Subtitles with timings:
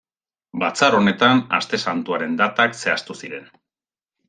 [0.61, 3.49] Batzar honetan Aste Santuaren datak zehaztu ziren.